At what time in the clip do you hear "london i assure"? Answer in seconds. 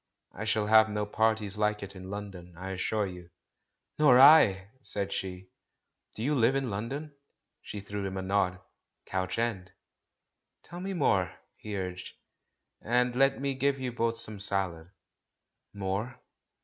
2.09-3.05